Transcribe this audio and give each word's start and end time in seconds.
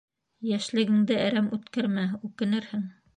Йәшлегеңде 0.51 1.19
әрәм 1.25 1.51
үткәрмә, 1.59 2.07
үкенерһең. 2.31 2.87